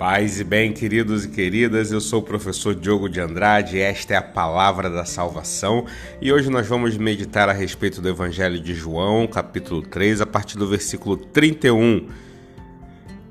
[0.00, 4.16] Paz e bem, queridos e queridas, eu sou o professor Diogo de Andrade, esta é
[4.16, 5.84] a palavra da salvação
[6.22, 10.56] e hoje nós vamos meditar a respeito do Evangelho de João, capítulo 3, a partir
[10.56, 12.08] do versículo 31.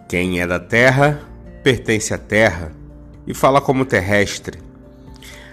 [0.07, 1.19] Quem é da terra,
[1.63, 2.71] pertence à terra
[3.25, 4.59] e fala como terrestre.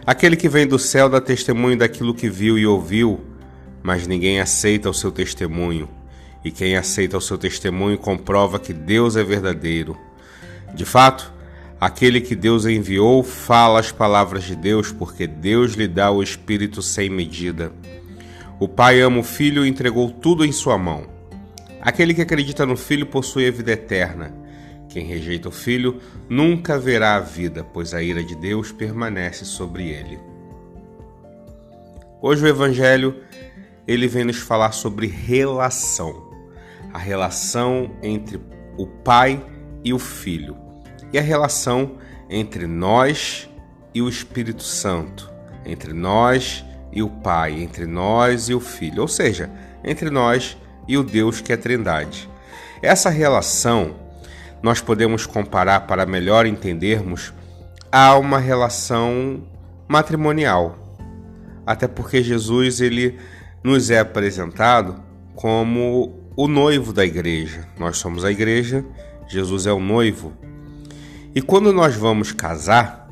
[0.05, 3.25] Aquele que vem do céu dá testemunho daquilo que viu e ouviu,
[3.83, 5.89] mas ninguém aceita o seu testemunho.
[6.45, 9.97] E quem aceita o seu testemunho comprova que Deus é verdadeiro.
[10.77, 11.33] De fato,
[11.81, 16.83] aquele que Deus enviou fala as palavras de Deus, porque Deus lhe dá o Espírito
[16.83, 17.73] sem medida.
[18.61, 21.07] O Pai ama o Filho e entregou tudo em sua mão.
[21.81, 24.35] Aquele que acredita no Filho possui a vida eterna.
[24.91, 29.89] Quem rejeita o Filho nunca verá a vida, pois a ira de Deus permanece sobre
[29.89, 30.19] ele.
[32.21, 33.17] Hoje o Evangelho
[33.89, 36.31] ele vem nos falar sobre relação,
[36.93, 38.39] a relação entre
[38.77, 39.43] o Pai
[39.83, 40.66] e o Filho
[41.19, 41.97] a relação
[42.29, 43.49] entre nós
[43.95, 45.31] e o Espírito Santo,
[45.65, 49.51] entre nós e o Pai, entre nós e o Filho, ou seja,
[49.85, 50.57] entre nós
[50.89, 52.29] e o Deus que é Trindade.
[52.83, 53.97] Essa relação
[54.63, 57.33] nós podemos comparar para melhor entendermos
[57.91, 59.47] a uma relação
[59.89, 60.77] matrimonial.
[61.65, 63.19] Até porque Jesus ele
[63.63, 65.03] nos é apresentado
[65.35, 67.67] como o noivo da igreja.
[67.79, 68.85] Nós somos a igreja,
[69.29, 70.33] Jesus é o noivo.
[71.37, 73.07] E quando nós vamos casar,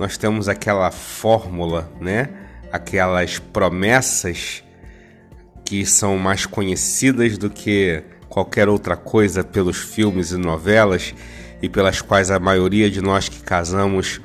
[0.00, 2.28] nós temos aquela fórmula, né?
[2.72, 4.64] Aquelas promessas
[5.64, 11.14] que são mais conhecidas do que qualquer outra coisa pelos filmes e novelas
[11.62, 14.20] e pelas quais a maioria de nós que casamos,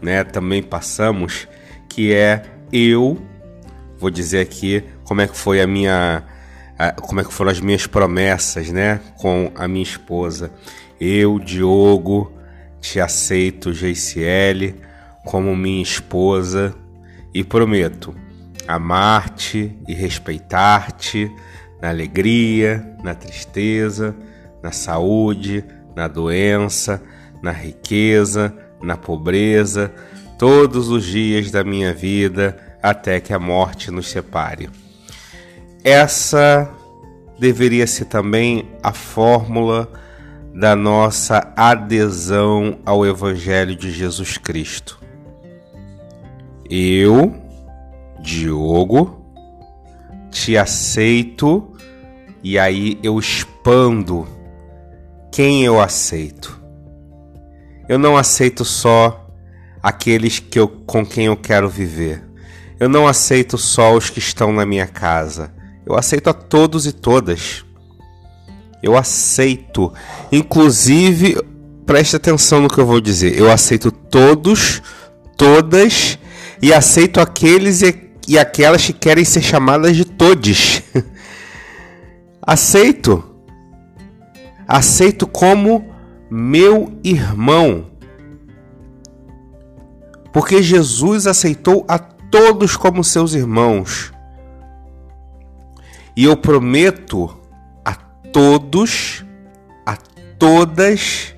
[0.00, 1.46] né, também passamos,
[1.90, 3.20] que é eu
[3.98, 6.24] vou dizer aqui como é que foi a minha
[7.02, 10.50] como é que foram as minhas promessas, né, com a minha esposa.
[10.98, 12.32] Eu, Diogo,
[12.84, 14.74] te aceito, JCL,
[15.24, 16.74] como minha esposa
[17.32, 18.14] e prometo
[18.68, 21.32] amar-te e respeitar-te
[21.80, 24.14] na alegria, na tristeza,
[24.62, 25.64] na saúde,
[25.96, 27.02] na doença,
[27.42, 29.90] na riqueza, na pobreza,
[30.38, 34.68] todos os dias da minha vida até que a morte nos separe.
[35.82, 36.70] Essa
[37.38, 40.03] deveria ser também a fórmula
[40.54, 45.00] da nossa adesão ao Evangelho de Jesus Cristo.
[46.70, 47.34] Eu,
[48.20, 49.26] Diogo,
[50.30, 51.72] te aceito
[52.40, 54.28] e aí eu expando
[55.32, 56.62] quem eu aceito.
[57.88, 59.28] Eu não aceito só
[59.82, 62.22] aqueles que eu, com quem eu quero viver.
[62.78, 65.52] Eu não aceito só os que estão na minha casa.
[65.84, 67.64] Eu aceito a todos e todas.
[68.84, 69.90] Eu aceito.
[70.30, 71.42] Inclusive,
[71.86, 73.34] preste atenção no que eu vou dizer.
[73.34, 74.82] Eu aceito todos,
[75.38, 76.18] todas
[76.60, 80.82] e aceito aqueles e, e aquelas que querem ser chamadas de todes.
[82.42, 83.24] aceito.
[84.68, 85.90] Aceito como
[86.30, 87.86] meu irmão.
[90.30, 94.12] Porque Jesus aceitou a todos como seus irmãos.
[96.14, 97.43] E eu prometo
[98.34, 99.24] todos,
[99.86, 99.96] a
[100.36, 101.36] todas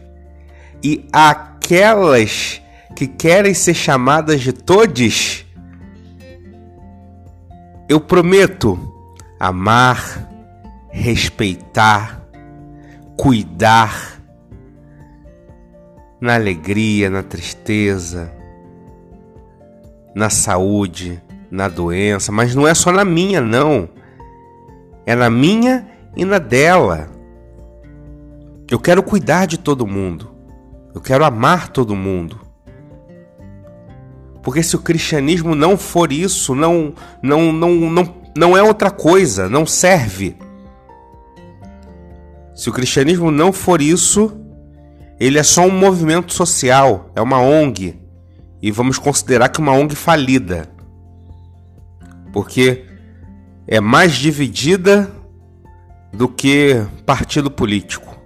[0.82, 2.62] e aquelas
[2.96, 5.44] que querem ser chamadas de todes,
[7.86, 8.80] eu prometo
[9.38, 10.26] amar,
[10.90, 12.22] respeitar,
[13.14, 14.22] cuidar
[16.18, 18.32] na alegria, na tristeza,
[20.14, 23.86] na saúde, na doença, mas não é só na minha, não.
[25.04, 27.09] É na minha e na dela.
[28.69, 30.31] Eu quero cuidar de todo mundo.
[30.94, 32.41] Eu quero amar todo mundo.
[34.43, 39.49] Porque se o cristianismo não for isso, não não não não, não é outra coisa,
[39.49, 40.37] não serve.
[42.55, 44.32] Se o cristianismo não for isso,
[45.20, 48.00] ele é só um movimento social, é uma ONG.
[48.62, 50.69] E vamos considerar que uma ONG falida.
[52.32, 52.85] Porque
[53.67, 55.11] é mais dividida
[56.16, 58.16] do que partido político.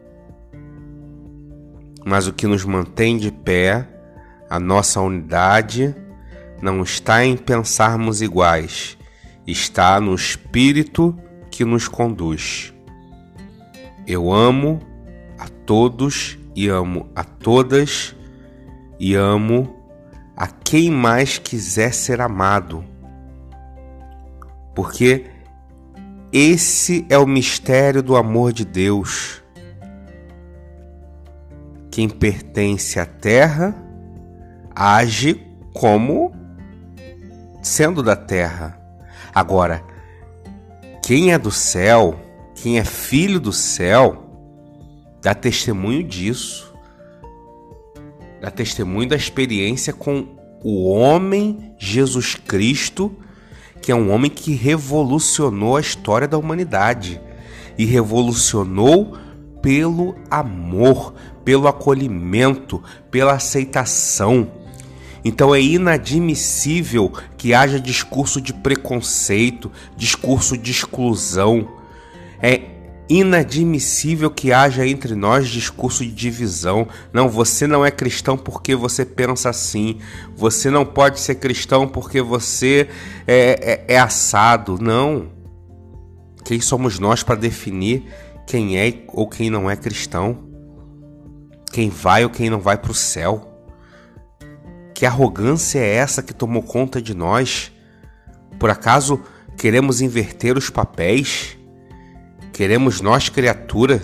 [2.05, 3.85] Mas o que nos mantém de pé,
[4.49, 5.95] a nossa unidade,
[6.63, 8.97] não está em pensarmos iguais,
[9.45, 11.19] está no espírito
[11.51, 12.73] que nos conduz.
[14.07, 14.79] Eu amo
[15.37, 18.15] a todos e amo a todas
[19.01, 19.77] e amo
[20.37, 22.85] a quem mais quiser ser amado.
[24.77, 25.27] Porque
[26.33, 29.41] esse é o mistério do amor de Deus.
[31.91, 33.75] quem pertence à terra
[34.75, 36.33] age como
[37.63, 38.81] sendo da terra.
[39.35, 39.85] Agora,
[41.05, 42.19] quem é do céu,
[42.55, 44.25] quem é filho do céu,
[45.21, 46.73] dá testemunho disso.
[48.41, 50.27] Dá testemunho da experiência com
[50.65, 53.15] o homem Jesus Cristo,
[53.81, 57.21] que é um homem que revolucionou a história da humanidade
[57.79, 59.17] e revolucionou
[59.63, 64.51] pelo amor, pelo acolhimento, pela aceitação.
[65.25, 71.69] Então é inadmissível que haja discurso de preconceito, discurso de exclusão.
[72.41, 72.63] É
[73.11, 76.87] inadmissível que haja entre nós discurso de divisão.
[77.13, 79.99] Não, você não é cristão porque você pensa assim.
[80.37, 82.89] Você não pode ser cristão porque você
[83.27, 84.79] é, é, é assado.
[84.81, 85.29] Não.
[86.45, 88.05] Quem somos nós para definir
[88.47, 90.49] quem é ou quem não é cristão?
[91.73, 93.47] Quem vai ou quem não vai para o céu?
[94.95, 97.73] Que arrogância é essa que tomou conta de nós?
[98.59, 99.21] Por acaso
[99.57, 101.60] queremos inverter os papéis?
[102.61, 104.03] Queremos nós, criatura,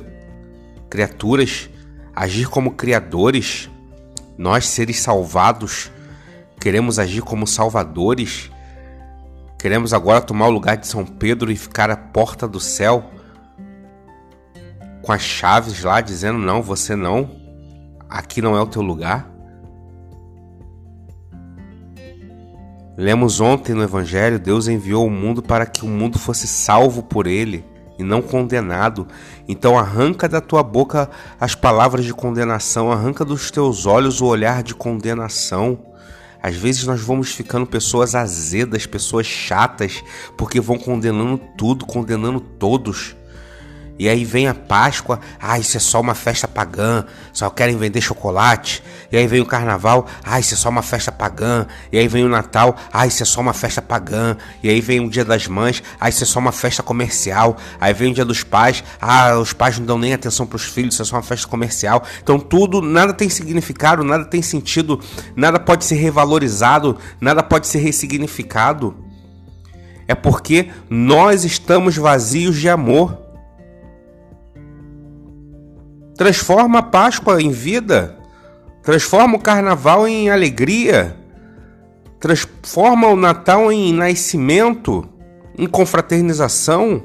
[0.89, 1.69] criaturas,
[2.15, 3.69] agir como criadores?
[4.39, 5.93] Nós, seres salvados,
[6.59, 8.51] queremos agir como salvadores?
[9.59, 13.11] Queremos agora tomar o lugar de São Pedro e ficar à porta do céu?
[15.03, 17.31] Com as chaves lá dizendo: não, você não,
[18.09, 19.31] aqui não é o teu lugar?
[22.97, 27.27] Lemos ontem no Evangelho: Deus enviou o mundo para que o mundo fosse salvo por
[27.27, 29.07] ele e não condenado.
[29.49, 31.09] Então arranca da tua boca
[31.41, 35.79] as palavras de condenação, arranca dos teus olhos o olhar de condenação.
[36.43, 40.03] Às vezes nós vamos ficando pessoas azedas, pessoas chatas,
[40.37, 43.17] porque vão condenando tudo, condenando todos.
[43.99, 48.01] E aí vem a Páscoa, ah, isso é só uma festa pagã, só querem vender
[48.01, 48.83] chocolate.
[49.11, 51.67] E aí vem o Carnaval, ah, isso é só uma festa pagã.
[51.91, 54.37] E aí vem o Natal, ah, isso é só uma festa pagã.
[54.63, 57.57] E aí vem o Dia das Mães, ah, isso é só uma festa comercial.
[57.81, 60.65] Aí vem o Dia dos Pais, ah, os pais não dão nem atenção para os
[60.65, 62.03] filhos, isso é só uma festa comercial.
[62.23, 65.01] Então tudo, nada tem significado, nada tem sentido,
[65.35, 68.95] nada pode ser revalorizado, nada pode ser ressignificado.
[70.09, 73.26] É porque nós estamos vazios de amor.
[76.17, 78.19] Transforma a Páscoa em vida.
[78.83, 81.15] Transforma o carnaval em alegria.
[82.19, 85.07] Transforma o Natal em nascimento,
[85.59, 87.03] em confraternização.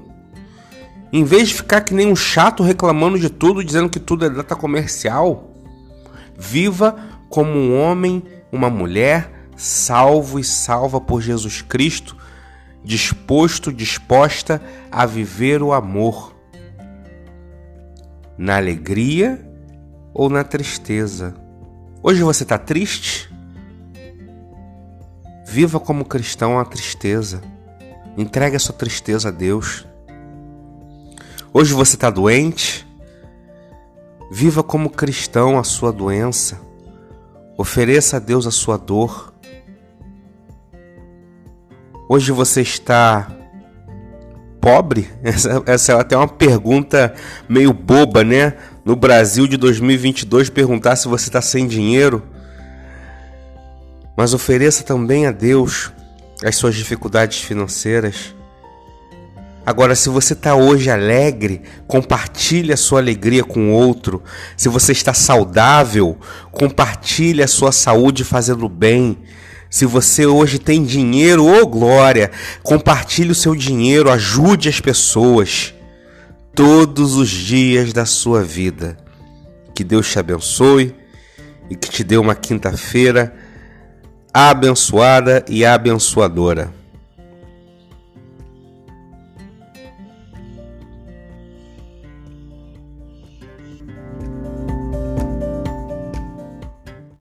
[1.11, 4.29] Em vez de ficar que nem um chato reclamando de tudo, dizendo que tudo é
[4.29, 5.51] data comercial,
[6.37, 6.95] viva
[7.29, 12.15] como um homem, uma mulher, salvo e salva por Jesus Cristo,
[12.81, 16.33] disposto, disposta a viver o amor
[18.41, 19.39] na alegria
[20.15, 21.35] ou na tristeza.
[22.01, 23.31] Hoje você está triste?
[25.45, 27.39] Viva como cristão a tristeza.
[28.17, 29.85] Entregue a sua tristeza a Deus.
[31.53, 32.88] Hoje você está doente?
[34.31, 36.59] Viva como cristão a sua doença.
[37.55, 39.35] Ofereça a Deus a sua dor.
[42.09, 43.31] Hoje você está
[44.61, 45.09] pobre?
[45.24, 47.13] Essa, essa é até uma pergunta
[47.50, 48.53] meio boba, né?
[48.86, 52.24] No Brasil de 2022, perguntar se você está sem dinheiro.
[54.15, 55.91] Mas ofereça também a Deus
[56.43, 58.36] as suas dificuldades financeiras.
[59.63, 64.24] Agora, se você está hoje alegre, compartilhe a sua alegria com outro.
[64.57, 66.17] Se você está saudável,
[66.51, 69.19] compartilhe a sua saúde fazendo bem.
[69.71, 72.29] Se você hoje tem dinheiro, ô oh glória,
[72.61, 75.73] compartilhe o seu dinheiro, ajude as pessoas
[76.53, 78.97] todos os dias da sua vida.
[79.73, 80.93] Que Deus te abençoe
[81.69, 83.33] e que te dê uma quinta-feira
[84.33, 86.80] abençoada e abençoadora.